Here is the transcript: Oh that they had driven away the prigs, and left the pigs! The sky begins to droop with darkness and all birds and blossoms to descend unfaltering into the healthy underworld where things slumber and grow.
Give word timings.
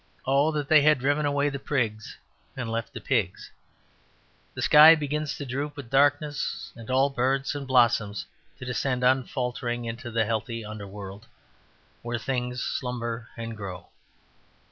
Oh 0.25 0.49
that 0.53 0.67
they 0.67 0.81
had 0.81 0.97
driven 0.97 1.27
away 1.27 1.49
the 1.49 1.59
prigs, 1.59 2.17
and 2.57 2.71
left 2.71 2.91
the 2.91 2.99
pigs! 2.99 3.51
The 4.55 4.63
sky 4.63 4.95
begins 4.95 5.37
to 5.37 5.45
droop 5.45 5.77
with 5.77 5.91
darkness 5.91 6.73
and 6.75 6.89
all 6.89 7.11
birds 7.11 7.53
and 7.53 7.67
blossoms 7.67 8.25
to 8.57 8.65
descend 8.65 9.03
unfaltering 9.03 9.85
into 9.85 10.09
the 10.09 10.25
healthy 10.25 10.65
underworld 10.65 11.27
where 12.01 12.17
things 12.17 12.63
slumber 12.63 13.29
and 13.37 13.55
grow. 13.55 13.89